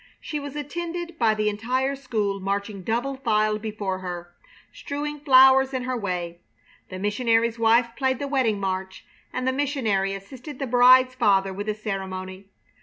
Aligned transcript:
She 0.19 0.39
was 0.39 0.55
attended 0.55 1.19
by 1.19 1.35
the 1.35 1.47
entire 1.47 1.95
school 1.95 2.39
marching 2.39 2.81
double 2.81 3.17
file 3.17 3.59
before 3.59 3.99
her, 3.99 4.33
strewing 4.73 5.19
flowers 5.19 5.75
in 5.75 5.83
her 5.83 5.95
way. 5.95 6.39
The 6.89 6.97
missionary's 6.97 7.59
wife 7.59 7.91
played 7.95 8.17
the 8.17 8.27
wedding 8.27 8.59
march, 8.59 9.05
and 9.31 9.47
the 9.47 9.53
missionary 9.53 10.15
assisted 10.15 10.57
the 10.57 10.65
bride's 10.65 11.13
father 11.13 11.53
with 11.53 11.67
the 11.67 11.75
ceremony. 11.75 12.47